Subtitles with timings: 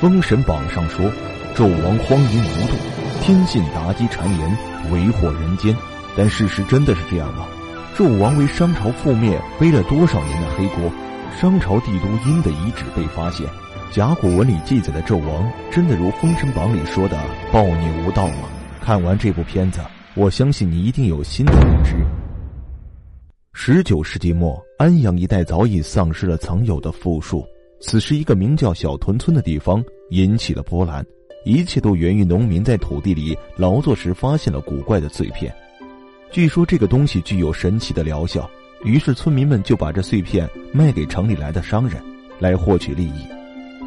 [0.00, 1.12] 封神榜上说，
[1.54, 2.74] 纣王荒淫无度，
[3.20, 4.56] 天信妲己谗言，
[4.90, 5.76] 为祸人间。
[6.16, 7.46] 但事实真的是这样吗？
[7.94, 10.90] 纣王为商朝覆灭背了多少年的黑锅？
[11.38, 13.46] 商朝帝都殷的遗址被发现，
[13.92, 17.18] 甲骨文里记载的纣王真的如封神榜里说的
[17.52, 18.48] 暴虐无道吗？
[18.80, 19.80] 看完这部片子，
[20.14, 21.94] 我相信你一定有新的认知。
[23.52, 27.46] 十九世纪末，安阳一带早已丧失了曾有的富庶。
[27.80, 31.04] 此时，一个名叫小屯村的地方引起了波澜，
[31.44, 35.52] 一切都源于农民在土地里劳作时发现了古怪的碎片。
[36.30, 38.48] 据说这个东西具有神奇的疗效，
[38.84, 42.02] 于是村民们就把这碎片卖给城里来的商人，
[42.38, 43.24] 来获取利益。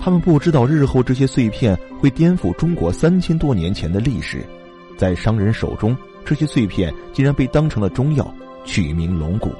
[0.00, 4.46] 他们不知道日后这些碎片会颠覆中国三千多年前的历史，
[4.96, 8.34] 在商人手中，这些碎片竟然被当成了中药。
[8.62, 9.50] 取名龙骨，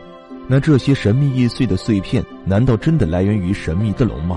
[0.53, 4.37] 那这些神秘易碎的碎片，难道真的来源于神秘的龙吗？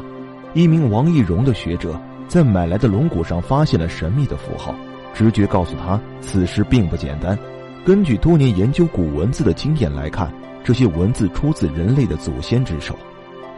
[0.54, 4.76] 一名王义荣的学者在买来的龙骨上发现了神秘的符号，
[5.12, 7.36] 直觉告诉他此事并不简单。
[7.84, 10.32] 根据多年研究古文字的经验来看，
[10.64, 12.96] 这些文字出自人类的祖先之手。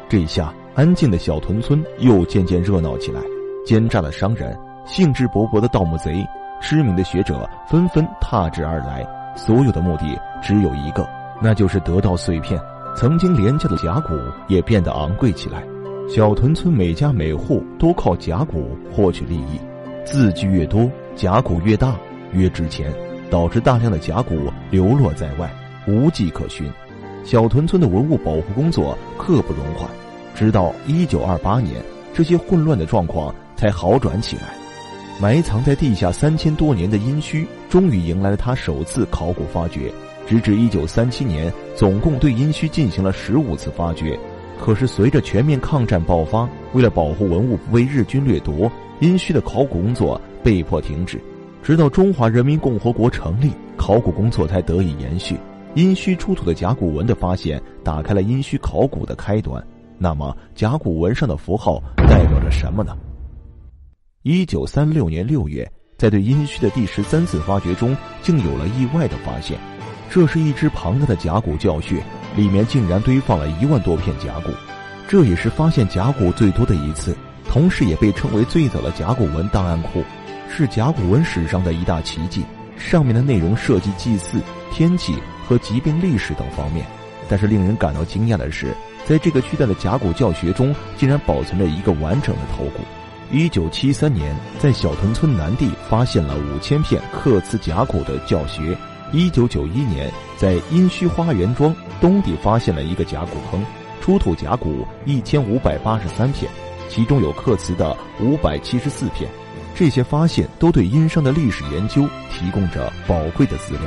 [0.08, 3.20] 这下，安静的小屯村又渐渐热闹起来，
[3.66, 6.26] 奸诈的商人、兴致勃勃的盗墓贼、
[6.62, 9.06] 知名的学者纷纷踏至而来。
[9.36, 11.06] 所有的目的只有一个，
[11.42, 12.60] 那就是得到碎片。
[12.96, 14.14] 曾经廉价的甲骨
[14.48, 15.64] 也变得昂贵起来。
[16.08, 19.60] 小屯村每家每户都靠甲骨获取利益，
[20.06, 21.96] 字据越多，甲骨越大，
[22.32, 22.94] 越值钱，
[23.30, 25.52] 导致大量的甲骨流落在外，
[25.88, 26.72] 无迹可寻。
[27.24, 29.90] 小屯村的文物保护工作刻不容缓，
[30.36, 31.82] 直到一九二八年，
[32.14, 34.44] 这些混乱的状况才好转起来。
[35.20, 39.92] 埋藏在地下三千多年的殷墟，终于迎来了他首次考古发掘。
[40.28, 44.20] 直至一九三七年，总共对殷墟进行了十五次发掘。
[44.60, 51.22] 可是，随着全面抗战爆发，为了保护文物不被日军掠夺，殷墟的考古工作被迫停止。
[51.62, 55.36] 直到中华人民共和国成立，考古工作才得以延续。
[55.74, 59.62] 殷墟出土的甲骨文的发现，打开了殷墟考古的开端。
[59.98, 62.96] 那么，甲骨文上的符号代表着什么呢？
[64.24, 69.58] 一九三六年六月，在对殷墟的第十三次发掘中，竟有了意外的发现。
[70.10, 72.04] 这是一只庞大的甲骨教穴，
[72.36, 74.52] 里面竟然堆放了一万多片甲骨。
[75.08, 77.16] 这也是发现甲骨最多的一次，
[77.48, 80.04] 同时也被称为最早的甲骨文档案库，
[80.50, 82.44] 是甲骨文史上的一大奇迹。
[82.78, 85.16] 上面的内容涉及祭祀、天气
[85.48, 86.86] 和疾病历史等方面。
[87.28, 92.84] 但是令人感到惊讶的是，在这个巨大的甲骨教学中，竟然保存着一个完整的头骨。
[93.32, 98.78] 一九七三年，在小屯村南地发现了五千片刻瓷甲骨的教学。
[99.16, 103.66] 一九九一年，在殷墟花园庄东地发现了一个甲骨坑，
[104.02, 106.52] 出土甲骨一千五百八十三片，
[106.90, 109.32] 其中有刻瓷的五百七十四片。
[109.74, 113.84] 这些发现都对殷商的历史研究提供着宝贵的资料。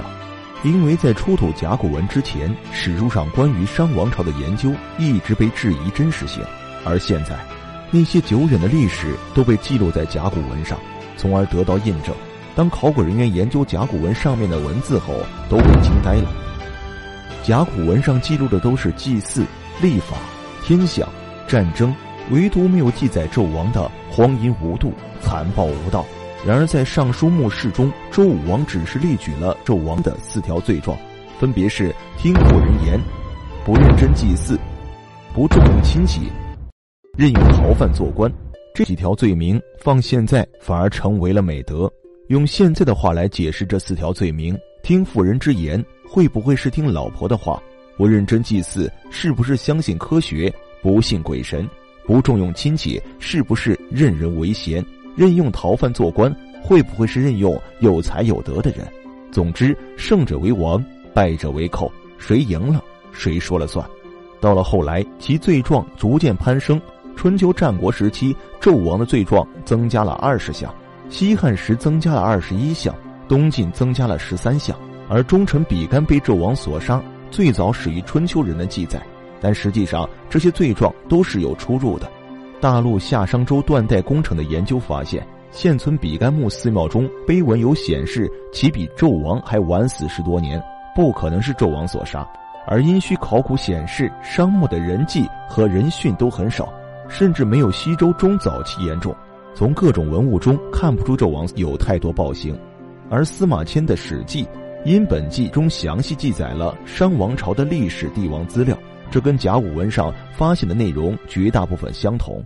[0.63, 6.43] 因为在出土甲骨文之前，史书上关于商王朝的研究一直被质疑真实性，
[6.87, 7.39] 而现在。
[7.91, 10.79] 那些久远的历史都被记录在甲骨文上，
[11.19, 12.15] 从而得到印证。
[12.59, 15.15] 当考古人员研究甲骨文上面的文字后，
[15.49, 16.29] 都被惊呆了。
[17.45, 19.45] 甲骨文上记录的都是祭祀、
[19.81, 20.17] 历法、
[20.65, 21.09] 天象、
[21.47, 21.95] 战争，
[22.33, 26.05] 唯独没有记载纣王的荒淫无度、残暴无道。
[26.45, 30.99] 然而，在《尚书墓室》中，周武王只是列举了纣王的四条罪状，
[31.39, 33.01] 分别是听妇人言、
[33.65, 34.59] 不认真祭祀、
[35.33, 36.23] 不重用亲戚。
[37.17, 38.29] 任用逃犯做官，
[38.75, 41.89] 这几条罪名放现在反而成为了美德。
[42.29, 47.59] 用现在的话来解释这四条罪名：听妇人之言，会不会是听老婆的话？
[47.97, 50.53] 不认真祭祀，是不是相信科学，
[50.83, 51.67] 不信鬼神？
[52.05, 54.85] 不重用亲戚，是不是任人唯贤？
[55.17, 56.31] 任用逃犯做官，
[56.63, 58.87] 会不会是任用有才有德的人？
[59.33, 60.85] 总之，胜者为王，
[61.15, 63.85] 败者为寇，谁赢了，谁说了算。
[64.39, 66.79] 到了后来，其罪状逐渐攀升。
[67.17, 70.73] 春秋战国时期，纣王的罪状增加了二十项，
[71.11, 72.95] 西汉时增加了二十一项，
[73.27, 74.77] 东晋增加了十三项。
[75.09, 79.01] 而忠臣比干被纣王所杀，最早始于春秋人的记载，
[79.41, 82.07] 但实际上这些罪状都是有出入的。
[82.61, 90.63] 大陆夏商周断代工程的研究发现，现存比干墓寺庙中碑文有显示其比纣王还晚死十多年，
[90.95, 92.27] 不可能是纣王所杀。
[92.67, 96.71] 而殷墟考古显示，商墓的人迹和人殉都很少。
[97.09, 99.17] 甚至没有西周中早期严重，
[99.59, 102.57] 从各种文物中看不出纣王有太多暴行，
[103.11, 104.45] 而司马迁的《史记·
[104.85, 108.79] 殷本纪》中详细记载了商王朝的历史帝王资料，
[109.11, 112.41] 这跟甲骨文上发现的内容绝大部分相同，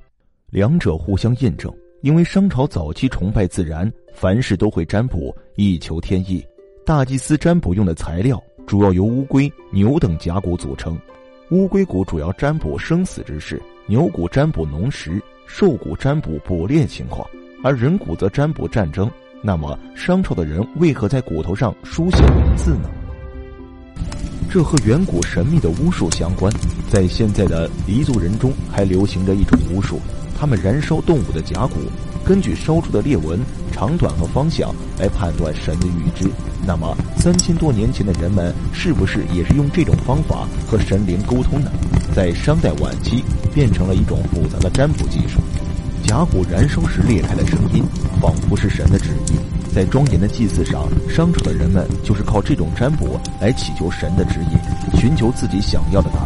[0.48, 1.70] 两者互相印证。
[2.00, 6.42] 因为商朝早期崇拜自然，凡事都会占卜，以求天意。
[6.82, 10.98] 大祭司占卜用的材料主要由乌龟、牛等甲骨组成。
[11.50, 17.28] 乌龟骨主要占卜生死之事，牛骨占卜农时，兽骨占卜捕猎情况，
[17.62, 19.10] 而人骨则占卜战争。
[19.42, 22.88] 那么，商朝的人为何在骨头上书写文字呢？
[24.50, 26.52] 这和远古神秘的巫术相关。
[26.90, 29.98] 在现在的黎族人中，还流行着一种巫术，
[30.42, 31.74] 他们燃烧动物的甲骨，
[32.24, 33.38] 根据烧出的裂纹
[33.70, 36.28] 长短和方向来判断神的预知。
[36.66, 41.70] 那么，三千多年前的人们是不是也是用这种方法和神灵沟通呢？
[42.12, 43.22] 在商代晚期，
[43.54, 45.38] 变成了一种复杂的占卜技术。
[46.02, 47.84] 甲骨燃烧时裂开的声音，
[48.20, 49.36] 仿佛是神的旨意。
[49.72, 56.21] 在庄严的祭祀上，商朝的人们就是靠这种占卜来祈求神的指引，寻求自己想要的答案。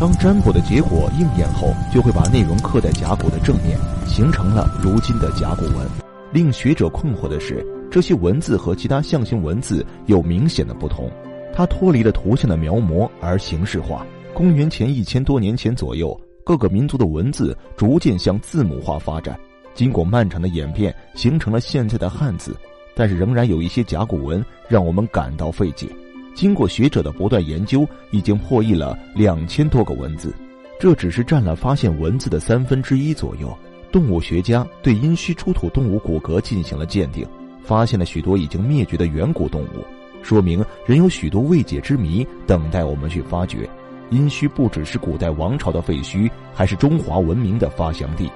[0.00, 5.84] 当占卜的结果应验后，就会把内容刻在甲骨的正面，形成了如今的甲骨文。
[6.32, 11.10] 令学者困惑的是，这些文字和其他象形文字有明显的不同，
[11.52, 14.06] 它脱离了图像的描摹而形式化。
[14.32, 19.36] 公元前一千多年前左右，各个民族的文字逐渐向字母化发展，
[19.74, 22.54] 经过漫长的演变，形成了现在的汉字。
[22.94, 25.88] 但是仍然有一些甲骨文让我们感到费解。
[26.38, 30.32] 经过学者的不断研究，已经破译了两千多个文字，
[30.78, 33.52] 这只是占了发现文字的三分之一左右。
[33.90, 37.26] 动物学家对殷墟出土动物骨骼进行了鉴定，
[37.60, 39.84] 发现了许多已经灭绝的远古动物，
[40.22, 43.68] 说明仍有许多未解之谜等待我们去发掘。
[44.10, 48.30] 殷墟不只是古代王朝的废墟，还是中华文明的发祥地，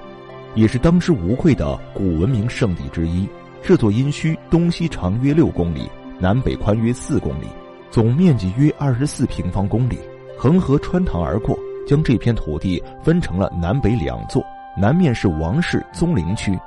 [0.55, 3.25] 也是当之无愧的古文明圣地之一。
[3.61, 5.89] 这座殷墟东西长约六公里，
[6.19, 7.47] 南北宽约四公里，
[7.93, 9.99] 总面积约二十四平方公里。
[10.35, 11.55] 恒河穿堂而过，
[11.85, 14.43] 将这片土地分成了南北两座。
[14.75, 16.59] 南面是王室宗陵区，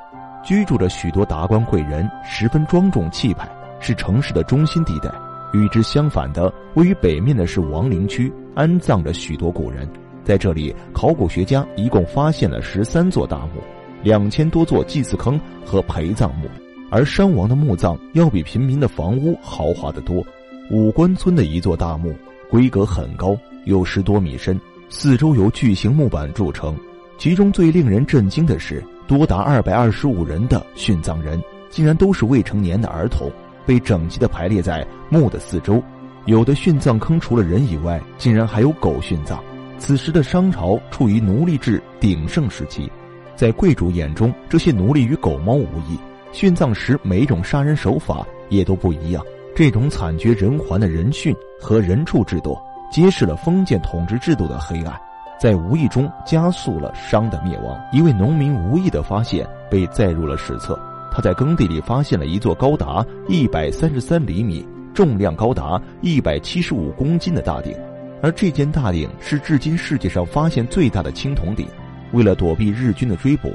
[0.44, 3.48] 居住着许多达官贵人，十分庄重气派，
[3.80, 5.10] 是城市的中心地带。
[5.52, 9.88] 与之相反的，位于北面的是王陵区，安葬着许多古人。
[10.22, 13.60] 在这里，考古学家一共发现了十三座大墓，
[14.00, 16.46] 两千多座祭祀坑和陪葬墓。
[16.88, 20.24] 而商王的墓葬要比平民的房屋豪华得多。
[20.68, 22.12] 五官村的一座大墓，
[22.50, 26.76] 规格很高，有十多米深，四周由巨型木板筑成。
[27.18, 31.40] 其中最令人震惊的是，多达二百二十五人的殉葬人，
[31.70, 33.30] 竟然都是未成年的儿童，
[33.64, 35.80] 被整齐地排列在墓的四周。
[36.24, 39.42] 有的殉葬坑除了人以外，竟然还有狗殉葬。
[39.78, 42.90] 此时的商朝处于奴隶制鼎盛时期，
[43.36, 45.96] 在贵族眼中，这些奴隶与狗猫无异。
[46.32, 49.24] 殉葬时，每一种杀人手法也都不一样。
[49.56, 52.58] 这种惨绝人寰的人殉和人畜制度，
[52.92, 54.94] 揭示了封建统治制度的黑暗，
[55.40, 57.80] 在无意中加速了商的灭亡。
[57.90, 60.78] 一位农民无意的发现被载入了史册，
[61.10, 64.62] 他在耕地里发现了一座高达一百三十三厘米、
[64.92, 67.74] 重量高达一百七十五公斤的大鼎，
[68.22, 71.66] 而这件大鼎是至今世界上发现最大的青铜鼎。
[72.12, 73.50] 为了躲避日军的追捕。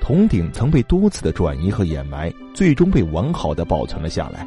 [0.00, 4.44] 铜鼎曾被多次的转移和掩埋，最终被完好的保存了下来。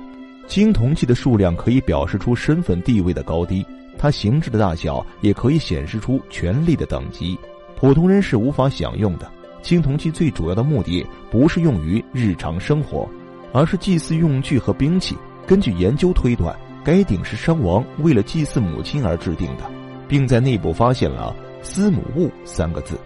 [0.47, 3.65] 青铜器的数量可以表示出身份地位的高低，
[3.97, 7.37] 它形制的大小也可以显示出权力的等级。
[7.75, 9.29] 普通人是无法享用的。
[9.61, 13.09] 青铜器最主要的目的不是用于日常生活，
[13.51, 15.15] 而是祭祀用具和兵器。
[15.47, 19.63] 根据研究推断，该鼎是商王为了祭祀母亲而制定的，
[20.07, 22.99] 并在内部发现了“司母戊”三个字。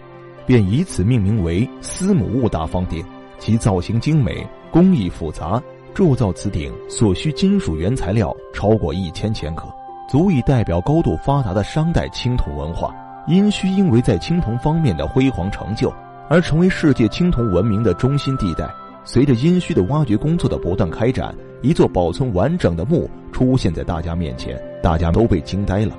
[0.46, 3.04] 便以此命名为司母戊大方鼎，
[3.38, 5.62] 其造型精美，工艺复杂。
[5.94, 9.68] 铸造此鼎所需金属原材料超过一千千克，
[10.08, 12.94] 足以代表高度发达的商代青铜文化。
[13.26, 15.92] 殷墟因为在青铜方面的辉煌成就，
[16.28, 18.68] 而成为世界青铜文明的中心地带。
[19.04, 25.96] 随着殷墟的挖掘工作的不断开展，一座保存完整的墓出现在大家面前，大家都被惊呆了。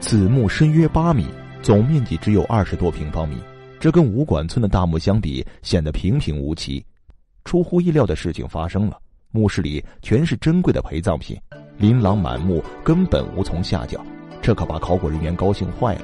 [0.00, 1.26] 此墓深约八米。
[1.60, 3.36] 总面积只有二十多平方米，
[3.80, 6.82] 这跟武馆村的大墓相比，显得平平无奇。
[7.48, 8.98] 出乎意料的事情发生了，
[9.30, 11.34] 墓室里全是珍贵的陪葬品，
[11.78, 14.04] 琳琅满目，根本无从下脚。
[14.42, 16.02] 这可把考古人员高兴坏了。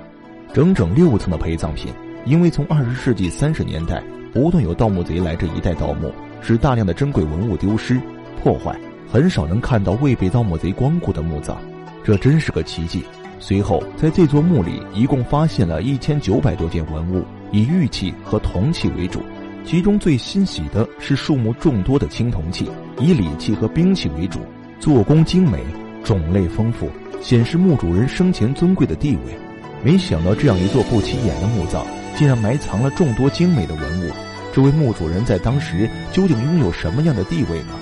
[0.54, 1.92] 整整六层的陪葬品，
[2.24, 6.10] 因为从二十世纪三十年代不断有盗墓贼来这一带盗墓，
[6.40, 8.00] 使大量的珍贵文物丢失、
[8.42, 8.74] 破坏，
[9.06, 11.58] 很少能看到未被盗墓贼光顾的墓葬，
[12.02, 13.04] 这真是个奇迹。
[13.38, 17.22] 随后，在这座墓里一共发现了一千九百多件文物，
[17.52, 19.20] 以玉器和铜器为主。
[19.64, 24.40] 其中最欣喜的是数目众多的青铜器，以礼器和兵器为主，
[24.78, 25.58] 做工精美，
[26.04, 26.90] 种类丰富，
[27.22, 29.38] 显示墓主人生前尊贵的地位。
[29.82, 31.82] 没想到这样一座不起眼的墓葬，
[32.14, 34.12] 竟然埋藏了众多精美的文物，
[34.52, 37.72] 这位墓主人在当时究竟拥有什么样的地位呢？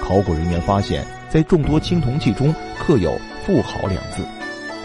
[0.00, 3.12] 考古人员发现，在众多青铜器中刻有
[3.44, 4.22] “妇好”两字，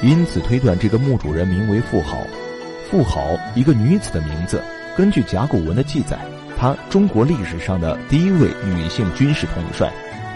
[0.02, 2.18] 因此推断这个墓主人名为妇好。
[2.90, 4.62] 妇好，一个女子的名字。
[4.98, 6.20] 根据甲骨文的记载，
[6.62, 9.92] 她中国历史上的第一位女性军事统帅，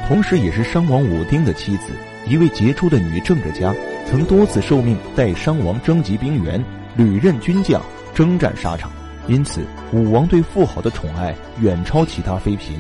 [0.08, 1.90] 同时也是商王武丁的妻子，
[2.26, 3.72] 一位杰出的女政治家，
[4.08, 6.60] 曾多次受命带商王征集兵员，
[6.98, 7.80] 屡任军将，
[8.16, 8.92] 征战沙场。
[9.28, 9.62] 因此，
[9.94, 12.76] 武王对妇好的宠爱远超其他妃嫔，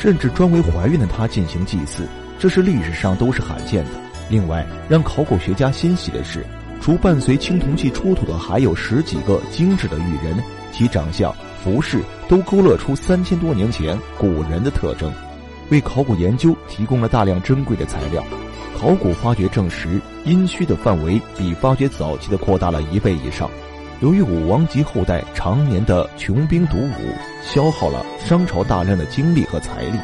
[0.00, 2.06] 甚至专为怀孕的她进行祭祀，
[2.38, 3.90] 这是历史上都是罕见的。
[4.30, 6.46] 另外，让考古学家欣喜的是，
[6.80, 10.40] 除伴随青铜器出土的还有十几个精致的玉人，
[10.70, 11.34] 其长相、
[11.66, 15.12] 服饰都勾勒出三千多年前古人的特征，
[15.68, 18.22] 为考古研究提供了大量珍贵的材料。
[18.78, 23.50] 考古发掘证实，殷墟的范围比发掘早期的扩大了一倍以上。
[24.00, 29.98] 由于武王及后代常年的穷兵黩武，消耗了商朝大量的精力和财力，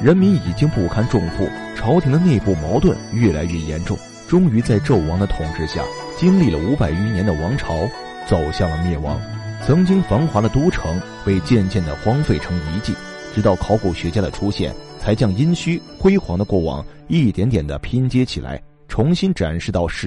[0.00, 3.98] 人民已经不堪重负，朝廷的内部矛盾越来越严重。
[4.28, 5.82] 终于在纣王的统治下，
[6.16, 7.88] 经历了五百余年的王朝
[8.24, 9.20] 走向了灭亡，
[9.64, 12.92] 曾经繁华的都城被渐渐的荒废成遗迹。
[13.32, 20.00] 直到考古学家的出现，才将殷墟辉煌的过往一点点的拼接起来，重新展示到世。